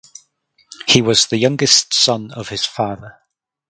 [0.87, 3.19] He was youngest son of his father.